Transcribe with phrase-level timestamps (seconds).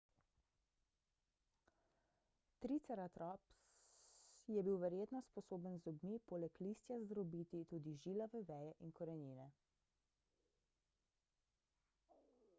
[2.65, 3.51] triceratops
[4.55, 9.47] je bil verjetno sposoben z zobmi poleg listja zdrobiti tudi žilave veje in korenine